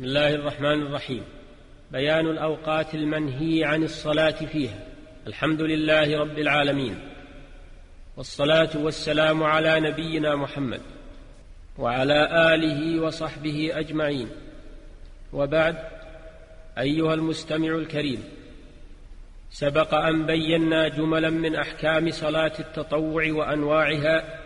بسم 0.00 0.08
الله 0.08 0.34
الرحمن 0.34 0.82
الرحيم. 0.82 1.24
بيان 1.92 2.26
الأوقات 2.26 2.94
المنهي 2.94 3.64
عن 3.64 3.82
الصلاة 3.82 4.30
فيها. 4.30 4.78
الحمد 5.26 5.62
لله 5.62 6.18
رب 6.18 6.38
العالمين. 6.38 6.98
والصلاة 8.16 8.68
والسلام 8.74 9.42
على 9.42 9.80
نبينا 9.80 10.36
محمد 10.36 10.80
وعلى 11.78 12.54
آله 12.54 13.00
وصحبه 13.02 13.70
أجمعين. 13.74 14.28
وبعد 15.32 15.76
أيها 16.78 17.14
المستمع 17.14 17.74
الكريم 17.74 18.24
سبق 19.50 19.94
أن 19.94 20.26
بينا 20.26 20.88
جملا 20.88 21.30
من 21.30 21.56
أحكام 21.56 22.10
صلاة 22.10 22.52
التطوع 22.58 23.32
وأنواعها 23.32 24.40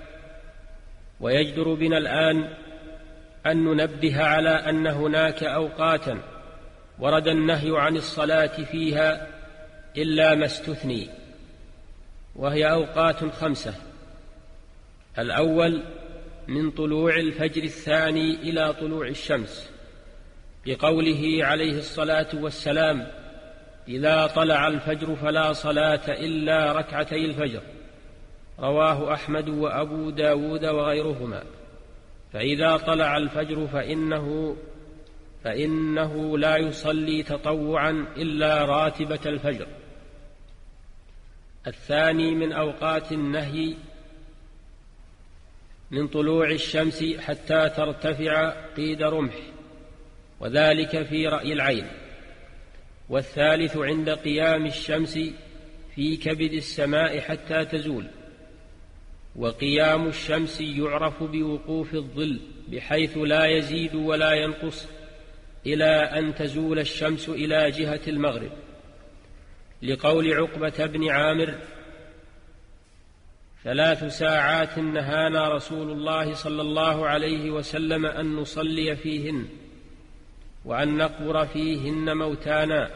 ويجدر 1.20 1.74
بنا 1.74 1.98
الآن 1.98 2.63
أن 3.46 3.64
ننبه 3.64 4.22
على 4.22 4.50
أن 4.50 4.86
هناك 4.86 5.44
أوقاتا 5.44 6.18
ورد 6.98 7.28
النهي 7.28 7.70
عن 7.78 7.96
الصلاة 7.96 8.46
فيها 8.46 9.26
إلا 9.96 10.34
ما 10.34 10.44
استثني 10.44 11.08
وهي 12.36 12.72
أوقات 12.72 13.24
خمسة. 13.24 13.74
الأول 15.18 15.82
من 16.48 16.70
طلوع 16.70 17.16
الفجر 17.16 17.62
الثاني 17.62 18.34
إلى 18.34 18.72
طلوع 18.72 19.06
الشمس 19.08 19.70
بقوله 20.66 21.38
عليه 21.44 21.78
الصلاة 21.78 22.28
والسلام 22.34 23.06
إذا 23.88 24.26
طلع 24.26 24.68
الفجر 24.68 25.16
فلا 25.16 25.52
صلاة 25.52 26.08
إلا 26.08 26.72
ركعتي 26.72 27.24
الفجر 27.24 27.60
رواه 28.58 29.14
أحمد 29.14 29.48
وأبو 29.48 30.10
داود 30.10 30.64
وغيرهما. 30.64 31.42
فإذا 32.34 32.76
طلع 32.76 33.16
الفجر 33.16 33.66
فإنه 33.66 34.56
فإنه 35.44 36.38
لا 36.38 36.56
يصلي 36.56 37.22
تطوعا 37.22 38.06
إلا 38.16 38.64
راتبة 38.64 39.20
الفجر. 39.26 39.66
الثاني 41.66 42.34
من 42.34 42.52
أوقات 42.52 43.12
النهي 43.12 43.74
من 45.90 46.08
طلوع 46.08 46.50
الشمس 46.50 47.04
حتى 47.18 47.68
ترتفع 47.68 48.50
قيد 48.76 49.02
رمح 49.02 49.34
وذلك 50.40 51.02
في 51.02 51.26
رأي 51.28 51.52
العين. 51.52 51.86
والثالث 53.08 53.76
عند 53.76 54.10
قيام 54.10 54.66
الشمس 54.66 55.18
في 55.94 56.16
كبد 56.16 56.52
السماء 56.52 57.20
حتى 57.20 57.64
تزول. 57.64 58.06
وقيام 59.36 60.08
الشمس 60.08 60.60
يعرف 60.60 61.22
بوقوف 61.22 61.94
الظل 61.94 62.40
بحيث 62.68 63.16
لا 63.16 63.46
يزيد 63.46 63.94
ولا 63.94 64.32
ينقص 64.32 64.86
إلى 65.66 65.84
أن 65.84 66.34
تزول 66.34 66.78
الشمس 66.78 67.28
إلى 67.28 67.70
جهة 67.70 68.00
المغرب. 68.08 68.52
لقول 69.82 70.32
عقبة 70.32 70.86
بن 70.86 71.08
عامر 71.10 71.54
ثلاث 73.64 74.04
ساعات 74.18 74.78
نهانا 74.78 75.48
رسول 75.48 75.90
الله 75.90 76.34
صلى 76.34 76.62
الله 76.62 77.06
عليه 77.06 77.50
وسلم 77.50 78.06
أن 78.06 78.36
نصلي 78.36 78.96
فيهن 78.96 79.46
وأن 80.64 80.96
نقبر 80.96 81.46
فيهن 81.46 82.16
موتانا 82.16 82.90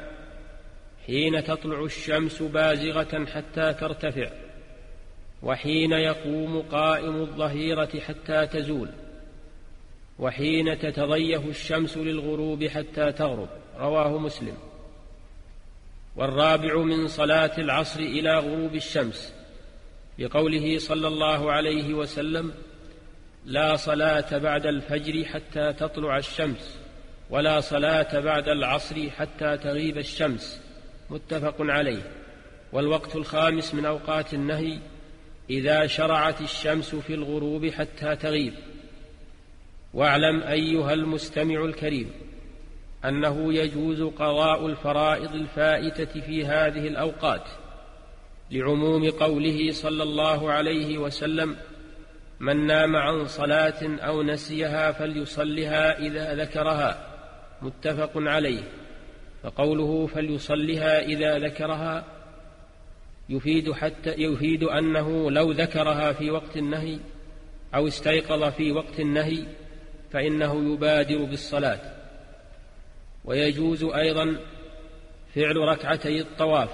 حين 1.07 1.45
تطلع 1.45 1.85
الشمس 1.85 2.43
بازغة 2.43 3.25
حتى 3.25 3.75
ترتفع. 3.75 4.48
وحين 5.43 5.93
يقوم 5.93 6.63
قائم 6.63 7.17
الظهيرة 7.17 8.01
حتى 8.01 8.47
تزول 8.47 8.89
وحين 10.19 10.79
تتضيه 10.79 11.49
الشمس 11.49 11.97
للغروب 11.97 12.65
حتى 12.65 13.13
تغرب 13.13 13.49
رواه 13.79 14.19
مسلم. 14.19 14.57
والرابع 16.17 16.77
من 16.83 17.09
صلاة 17.09 17.59
العصر 17.59 18.01
إلى 18.01 18.39
غروب 18.39 18.75
الشمس 18.75 19.35
بقوله 20.19 20.79
صلى 20.79 21.09
الله 21.09 21.53
عليه 21.53 21.95
وسلم 21.95 22.53
لا 23.45 23.77
صلاة 23.77 24.39
بعد 24.39 24.67
الفجر 24.67 25.25
حتى 25.25 25.73
تطلع 25.73 26.17
الشمس 26.17 26.79
ولا 27.31 27.61
صلاة 27.61 28.21
بعد 28.21 28.49
العصر 28.49 29.11
حتى 29.11 29.57
تغيب 29.57 29.99
الشمس. 29.99 30.63
متفق 31.11 31.55
عليه. 31.61 32.03
والوقت 32.73 33.17
الخامس 33.17 33.75
من 33.75 33.85
أوقات 33.85 34.35
النهي 34.35 34.79
إذا 35.51 35.87
شرعت 35.87 36.41
الشمس 36.41 36.95
في 36.95 37.15
الغروب 37.15 37.67
حتى 37.67 38.17
تغيب. 38.17 38.55
واعلم 39.95 40.43
أيها 40.43 40.93
المستمع 40.93 41.65
الكريم 41.65 42.11
أنه 43.05 43.55
يجوز 43.55 44.03
قضاء 44.03 44.67
الفرائض 44.67 45.35
الفائتة 45.35 46.21
في 46.21 46.45
هذه 46.45 46.89
الأوقات 46.89 47.49
لعموم 48.51 49.11
قوله 49.11 49.73
صلى 49.73 50.03
الله 50.03 50.51
عليه 50.53 50.99
وسلم 50.99 51.57
من 52.41 52.67
نام 52.67 52.97
عن 52.97 53.27
صلاة 53.27 53.83
أو 53.83 54.23
نسيها 54.23 54.93
فليصلها 54.93 55.99
إذا 55.99 56.35
ذكرها 56.35 57.07
متفق 57.63 58.11
عليه. 58.17 58.63
فقوله 59.43 60.07
فليصلها 60.07 61.01
إذا 61.01 61.39
ذكرها 61.39 62.05
يفيد 63.29 63.73
حتى 63.73 64.11
يفيد 64.11 64.63
أنه 64.63 65.31
لو 65.31 65.53
ذكرها 65.53 66.13
في 66.13 66.31
وقت 66.31 66.57
النهي 66.57 66.99
أو 67.75 67.89
استيقظ 67.89 68.45
في 68.45 68.73
وقت 68.73 69.01
النهي 69.01 69.45
فإنه 70.13 70.73
يبادر 70.73 71.25
بالصلاة. 71.25 71.81
ويجوز 73.25 73.85
أيضا 73.85 74.37
فعل 75.35 75.57
ركعتي 75.57 76.21
الطواف 76.21 76.71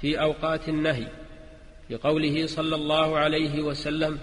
في 0.00 0.20
أوقات 0.20 0.68
النهي 0.68 1.06
لقوله 1.90 2.46
صلى 2.46 2.74
الله 2.74 3.18
عليه 3.18 3.62
وسلم 3.62 4.18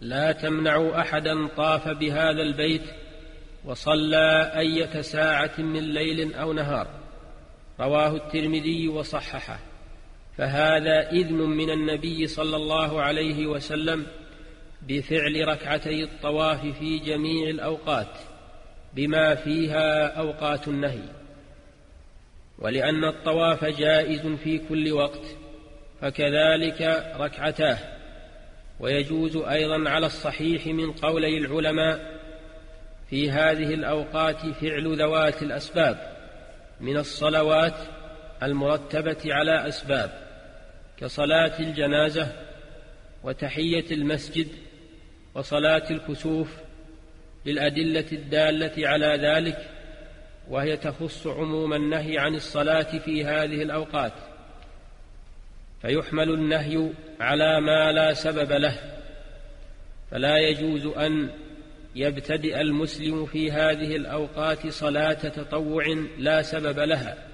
لا 0.00 0.32
تمنعوا 0.32 1.00
أحدا 1.00 1.46
طاف 1.46 1.88
بهذا 1.88 2.42
البيت 2.42 2.82
وصلى 3.64 4.52
أية 4.56 5.00
ساعة 5.00 5.52
من 5.58 5.80
ليل 5.80 6.34
أو 6.34 6.52
نهار 6.52 6.86
رواه 7.80 8.16
الترمذي 8.16 8.88
وصححه. 8.88 9.69
فهذا 10.40 11.10
إذن 11.10 11.36
من 11.36 11.70
النبي 11.70 12.26
صلى 12.26 12.56
الله 12.56 13.02
عليه 13.02 13.46
وسلم 13.46 14.06
بفعل 14.88 15.48
ركعتي 15.48 16.02
الطواف 16.02 16.66
في 16.78 16.98
جميع 16.98 17.50
الأوقات 17.50 18.18
بما 18.94 19.34
فيها 19.34 20.06
أوقات 20.06 20.68
النهي 20.68 21.02
ولأن 22.58 23.04
الطواف 23.04 23.64
جائز 23.64 24.26
في 24.26 24.58
كل 24.58 24.92
وقت 24.92 25.36
فكذلك 26.00 27.12
ركعتاه 27.16 27.78
ويجوز 28.80 29.36
أيضا 29.36 29.90
على 29.90 30.06
الصحيح 30.06 30.66
من 30.66 30.92
قولي 30.92 31.38
العلماء 31.38 32.20
في 33.10 33.30
هذه 33.30 33.74
الأوقات 33.74 34.46
فعل 34.46 34.96
ذوات 34.96 35.42
الأسباب 35.42 36.16
من 36.80 36.96
الصلوات 36.96 37.76
المرتبة 38.42 39.34
على 39.34 39.68
أسباب. 39.68 40.29
كصلاة 41.00 41.60
الجنازة 41.60 42.32
وتحية 43.24 43.84
المسجد 43.90 44.48
وصلاة 45.34 45.90
الكسوف 45.90 46.48
للأدلة 47.46 48.06
الدالة 48.12 48.88
على 48.88 49.06
ذلك 49.06 49.70
وهي 50.48 50.76
تخص 50.76 51.26
عموم 51.26 51.72
النهي 51.74 52.18
عن 52.18 52.34
الصلاة 52.34 52.98
في 52.98 53.24
هذه 53.24 53.62
الأوقات. 53.62 54.12
فيحمل 55.82 56.30
النهي 56.30 56.90
على 57.20 57.60
ما 57.60 57.92
لا 57.92 58.14
سبب 58.14 58.52
له 58.52 58.78
فلا 60.10 60.38
يجوز 60.38 60.86
أن 60.86 61.30
يبتدئ 61.94 62.60
المسلم 62.60 63.26
في 63.26 63.52
هذه 63.52 63.96
الأوقات 63.96 64.66
صلاة 64.66 65.12
تطوع 65.12 65.84
لا 66.18 66.42
سبب 66.42 66.78
لها. 66.78 67.29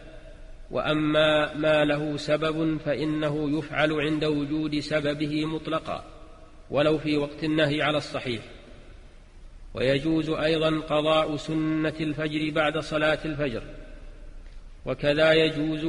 وأما 0.71 1.55
ما 1.55 1.85
له 1.85 2.17
سبب 2.17 2.79
فإنه 2.79 3.59
يفعل 3.59 3.93
عند 3.93 4.25
وجود 4.25 4.79
سببه 4.79 5.47
مطلقا 5.47 6.05
ولو 6.71 6.99
في 6.99 7.17
وقت 7.17 7.45
النهي 7.45 7.83
على 7.83 7.99
الصحيح. 7.99 8.43
ويجوز 9.75 10.31
أيضا 10.31 10.81
قضاء 10.81 11.37
سنة 11.37 11.95
الفجر 12.01 12.51
بعد 12.51 12.79
صلاة 12.79 13.19
الفجر. 13.25 13.63
وكذا 14.87 15.33
يجوز 15.33 15.87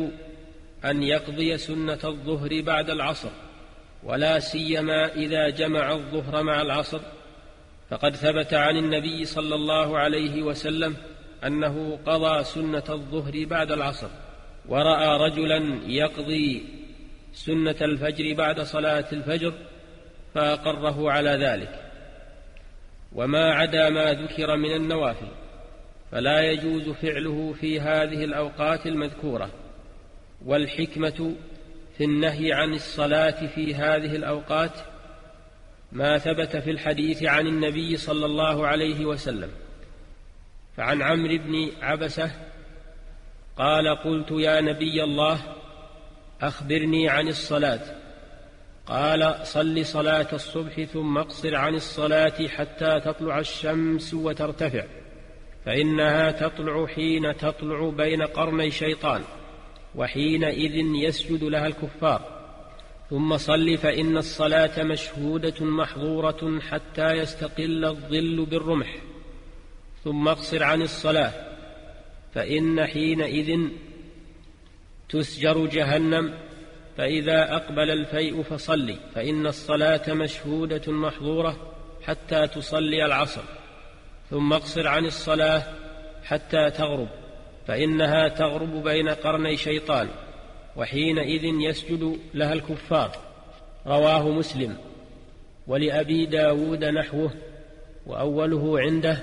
أن 0.86 1.04
يقضي 1.04 1.58
سنة 1.58 2.00
الظهر 2.04 2.62
بعد 2.62 2.90
العصر 2.90 3.30
ولا 4.04 4.40
سيما 4.40 5.14
إذا 5.16 5.50
جمع 5.50 5.92
الظهر 5.92 6.44
مع 6.44 6.62
العصر. 6.62 7.00
فقد 7.90 8.16
ثبت 8.16 8.54
عن 8.54 8.78
النبي 8.78 9.26
صلى 9.26 9.56
الله 9.56 9.98
عليه 9.98 10.42
وسلم 10.42 10.96
أنه 11.46 12.00
قضى 12.06 12.44
سنة 12.44 12.84
الظهر 12.90 13.46
بعد 13.46 13.72
العصر. 13.72 14.10
ورأى 14.68 15.18
رجلا 15.18 15.80
يقضي 15.86 16.64
سنة 17.34 17.76
الفجر 17.82 18.34
بعد 18.34 18.62
صلاة 18.62 19.06
الفجر 19.12 19.54
فأقره 20.36 21.12
على 21.12 21.30
ذلك. 21.30 21.92
وما 23.14 23.54
عدا 23.54 23.90
ما 23.90 24.14
ذكر 24.14 24.56
من 24.56 24.76
النوافل 24.76 25.28
فلا 26.12 26.42
يجوز 26.42 26.90
فعله 26.90 27.54
في 27.60 27.80
هذه 27.80 28.24
الأوقات 28.24 28.88
المذكورة. 28.88 29.50
والحكمة 30.46 31.36
في 31.98 32.04
النهي 32.04 32.54
عن 32.54 32.74
الصلاة 32.74 33.48
في 33.48 33.76
هذه 33.76 34.16
الأوقات 34.16 34.72
ما 35.92 36.18
ثبت 36.18 36.58
في 36.58 36.72
الحديث 36.72 37.24
عن 37.24 37.48
النبي 37.48 37.98
صلى 37.98 38.26
الله 38.26 38.68
عليه 38.68 39.06
وسلم. 39.06 39.50
فعن 40.78 41.02
عمرو 41.02 41.38
بن 41.38 41.72
عبسة 41.82 42.32
قال 43.58 43.96
قلت 43.96 44.32
يا 44.32 44.62
نبي 44.62 45.04
الله 45.04 45.40
أخبرني 46.42 47.10
عن 47.10 47.28
الصلاة. 47.28 47.80
قال 48.86 49.36
صل 49.44 49.86
صلاة 49.86 50.28
الصبح 50.34 50.84
ثم 50.84 51.18
اقصر 51.18 51.56
عن 51.56 51.76
الصلاة 51.76 52.48
حتى 52.48 53.00
تطلع 53.00 53.40
الشمس 53.40 54.14
وترتفع 54.14 54.86
فإنها 55.66 56.32
تطلع 56.32 56.86
حين 56.86 57.38
تطلع 57.38 57.90
بين 57.90 58.22
قرني 58.22 58.72
شيطان 58.72 59.22
وحينئذ 59.96 60.76
يسجد 60.76 61.44
لها 61.44 61.68
الكفار. 61.68 62.38
ثم 63.10 63.38
صل 63.38 63.78
فإن 63.78 64.18
الصلاة 64.18 64.84
مشهودة 64.84 65.66
محظورة 65.66 66.60
حتى 66.60 67.12
يستقل 67.12 67.86
الظل 67.86 68.46
بالرمح. 68.46 68.96
ثم 70.04 70.28
اقصر 70.28 70.64
عن 70.64 70.82
الصلاة. 70.82 71.47
فإن 72.38 72.86
حينئذ 72.86 73.60
تسجر 75.10 75.66
جهنم 75.66 76.34
فإذا 76.98 77.56
أقبل 77.56 77.90
الفيء 77.90 78.44
فصلي 78.44 78.96
فإن 79.16 79.48
الصلاة 79.48 80.14
مشهودة 80.14 80.92
محظورة 80.92 81.74
حتى 82.04 82.48
تصلي 82.48 83.06
العصر 83.06 83.42
ثم 84.30 84.54
اقصر 84.54 84.88
عن 84.88 85.06
الصلاة 85.06 85.64
حتى 86.24 86.70
تغرب 86.70 87.08
فإنها 87.68 88.28
تغرب 88.28 88.84
بين 88.84 89.10
قرني 89.10 89.58
شيطان 89.58 90.10
وحينئذ 90.76 91.44
يسجد 91.44 92.20
لها 92.34 92.54
الكفار 92.54 93.12
رواه 93.88 94.30
مسلم 94.30 94.78
ولأبي 95.68 96.26
داود 96.26 96.84
نحوه 96.84 97.32
وأوله 98.06 98.80
عنده 98.80 99.20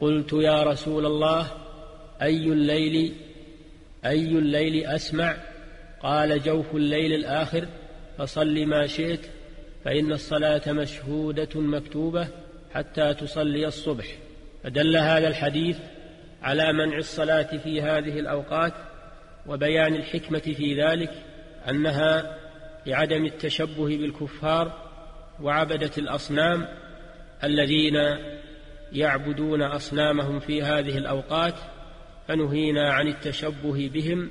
قلت 0.00 0.32
يا 0.32 0.62
رسول 0.62 1.06
الله 1.06 1.65
أي 2.22 2.44
الليل 2.44 3.12
أي 4.04 4.26
الليل 4.26 4.86
أسمع؟ 4.86 5.36
قال 6.00 6.42
جوف 6.42 6.76
الليل 6.76 7.12
الآخر 7.12 7.68
فصل 8.18 8.66
ما 8.66 8.86
شئت 8.86 9.20
فإن 9.84 10.12
الصلاة 10.12 10.72
مشهودة 10.72 11.60
مكتوبة 11.60 12.28
حتى 12.74 13.14
تصلي 13.14 13.66
الصبح. 13.66 14.06
فدل 14.62 14.96
هذا 14.96 15.28
الحديث 15.28 15.78
على 16.42 16.72
منع 16.72 16.96
الصلاة 16.96 17.56
في 17.56 17.82
هذه 17.82 18.18
الأوقات 18.18 18.72
وبيان 19.46 19.94
الحكمة 19.94 20.38
في 20.38 20.82
ذلك 20.82 21.10
أنها 21.68 22.36
لعدم 22.86 23.24
التشبه 23.24 23.86
بالكفار 23.86 24.86
وعبدة 25.42 25.90
الأصنام 25.98 26.68
الذين 27.44 27.94
يعبدون 28.92 29.62
أصنامهم 29.62 30.40
في 30.40 30.62
هذه 30.62 30.98
الأوقات 30.98 31.54
فنهينا 32.28 32.92
عن 32.92 33.08
التشبه 33.08 33.90
بهم 33.94 34.30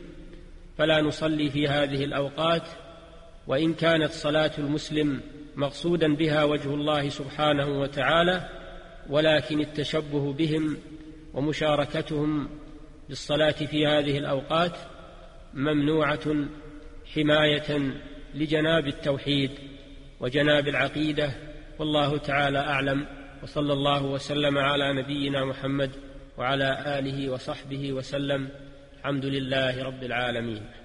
فلا 0.77 1.01
نصلي 1.01 1.49
في 1.49 1.67
هذه 1.67 2.03
الأوقات 2.03 2.63
وإن 3.47 3.73
كانت 3.73 4.11
صلاة 4.11 4.51
المسلم 4.57 5.21
مقصودا 5.55 6.15
بها 6.15 6.43
وجه 6.43 6.73
الله 6.73 7.09
سبحانه 7.09 7.79
وتعالى 7.79 8.49
ولكن 9.09 9.61
التشبه 9.61 10.33
بهم 10.33 10.77
ومشاركتهم 11.33 12.49
بالصلاة 13.09 13.51
في 13.51 13.87
هذه 13.87 14.17
الأوقات 14.17 14.77
ممنوعة 15.53 16.35
حماية 17.15 17.93
لجناب 18.35 18.87
التوحيد 18.87 19.51
وجناب 20.19 20.67
العقيدة 20.67 21.31
والله 21.79 22.17
تعالى 22.17 22.59
أعلم 22.59 23.05
وصلى 23.43 23.73
الله 23.73 24.03
وسلم 24.05 24.57
على 24.57 24.93
نبينا 24.93 25.45
محمد 25.45 25.91
وعلى 26.37 26.99
آله 26.99 27.29
وصحبه 27.29 27.93
وسلم 27.93 28.49
الحمد 28.99 29.25
لله 29.25 29.83
رب 29.83 30.03
العالمين. 30.03 30.84